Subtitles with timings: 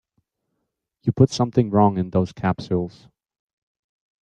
[1.03, 3.07] You put something wrong in those capsules.